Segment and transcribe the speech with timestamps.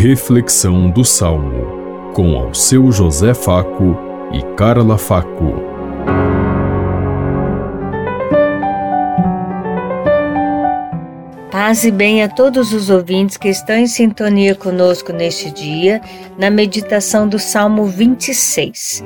[0.00, 3.98] Reflexão do Salmo, com ao seu José Faco
[4.32, 5.54] e Carla Faco.
[11.50, 16.00] Paz e bem a todos os ouvintes que estão em sintonia conosco neste dia,
[16.38, 19.02] na meditação do Salmo 26.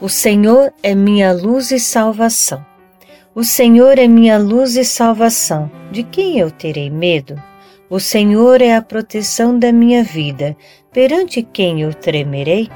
[0.00, 2.71] O Senhor é minha luz e salvação.
[3.34, 5.70] O Senhor é minha luz e salvação.
[5.90, 7.40] De quem eu terei medo?
[7.88, 10.56] O Senhor é a proteção da minha vida.
[10.92, 12.68] Perante quem eu tremerei?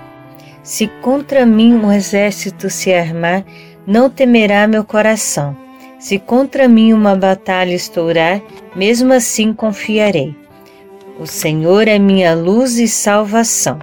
[0.62, 3.45] Se contra mim um exército se armar,
[3.87, 5.56] não temerá meu coração.
[5.98, 8.43] Se contra mim uma batalha estourar,
[8.74, 10.34] mesmo assim confiarei.
[11.18, 13.79] O Senhor é minha luz e salvação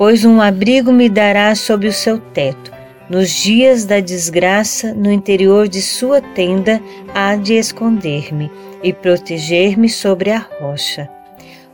[0.00, 2.72] pois um abrigo me dará sob o seu teto.
[3.10, 6.80] Nos dias da desgraça, no interior de sua tenda,
[7.12, 8.48] há de esconder-me
[8.84, 11.10] e proteger-me sobre a rocha.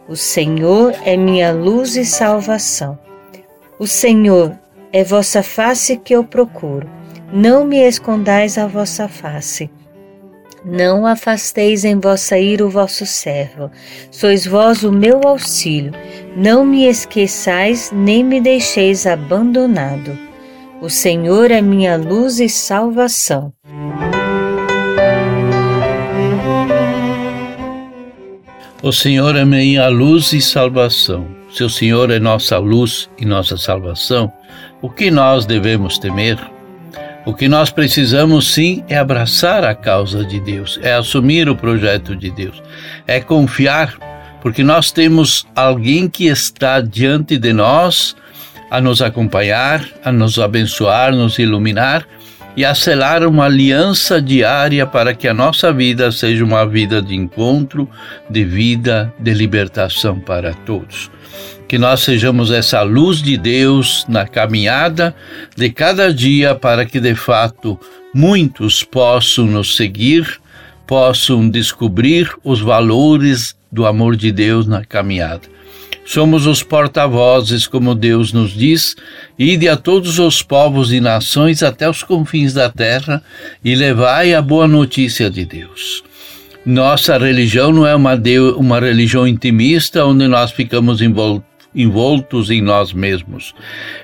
[0.09, 2.99] O Senhor é minha luz e salvação.
[3.79, 4.59] O Senhor
[4.91, 6.89] é vossa face que eu procuro.
[7.31, 9.71] Não me escondais a vossa face.
[10.65, 13.71] Não afasteis em vossa ira o vosso servo.
[14.11, 15.93] Sois vós o meu auxílio.
[16.35, 20.26] Não me esqueçais, nem me deixeis abandonado.
[20.83, 23.51] O Senhor é minha luz e salvação.
[28.83, 31.27] O Senhor é minha luz e salvação.
[31.51, 34.31] Se o Senhor é nossa luz e nossa salvação,
[34.83, 36.39] o que nós devemos temer?
[37.25, 42.15] O que nós precisamos sim é abraçar a causa de Deus, é assumir o projeto
[42.15, 42.63] de Deus,
[43.07, 43.95] é confiar,
[44.43, 48.15] porque nós temos alguém que está diante de nós
[48.71, 52.07] a nos acompanhar, a nos abençoar, nos iluminar
[52.57, 57.15] e a selar uma aliança diária para que a nossa vida seja uma vida de
[57.15, 57.89] encontro,
[58.31, 61.11] de vida, de libertação para todos
[61.69, 65.15] que nós sejamos essa luz de Deus na caminhada
[65.57, 67.79] de cada dia para que de fato
[68.15, 70.41] muitos possam nos seguir,
[70.87, 75.56] possam descobrir os valores do amor de Deus na caminhada.
[76.07, 78.95] Somos os porta-vozes, como Deus nos diz,
[79.37, 83.21] ide a todos os povos e nações até os confins da terra
[83.65, 86.05] e levai a boa notícia de Deus.
[86.65, 88.15] Nossa religião não é uma,
[88.57, 91.45] uma religião intimista onde nós ficamos envoltos
[91.77, 93.55] envoltos em nós mesmos.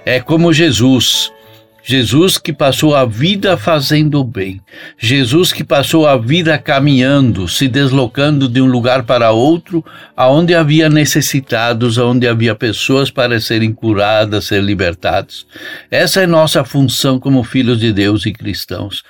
[0.05, 1.33] É como Jesus.
[1.85, 4.61] Jesus que passou a vida fazendo o bem.
[4.97, 9.85] Jesus que passou a vida caminhando, se deslocando de um lugar para outro,
[10.17, 15.45] aonde havia necessitados, aonde havia pessoas para serem curadas, ser libertadas.
[15.91, 19.03] Essa é nossa função como filhos de Deus e cristãos.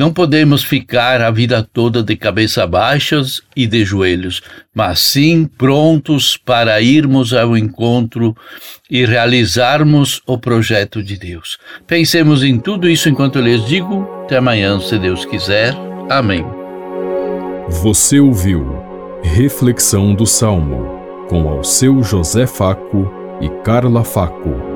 [0.00, 4.40] Não podemos ficar a vida toda de cabeça baixas e de joelhos,
[4.74, 8.34] mas sim prontos para irmos ao encontro
[8.90, 11.58] e realizarmos o projeto de Deus.
[11.86, 14.08] Pensemos em tudo isso enquanto eu lhes digo.
[14.24, 15.74] Até amanhã, se Deus quiser.
[16.08, 16.46] Amém.
[17.68, 18.82] Você ouviu
[19.22, 24.69] Reflexão do Salmo com ao seu José Faco e Carla Faco.